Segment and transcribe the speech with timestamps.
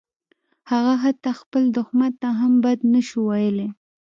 [0.71, 3.69] هغه حتی خپل دښمن ته هم بد نشوای ویلای